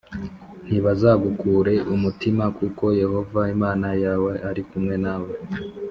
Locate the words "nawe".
5.05-5.31